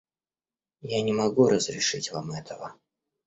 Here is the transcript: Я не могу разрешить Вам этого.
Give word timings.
Я 0.95 0.99
не 1.03 1.13
могу 1.13 1.47
разрешить 1.47 2.11
Вам 2.11 2.31
этого. 2.31 2.73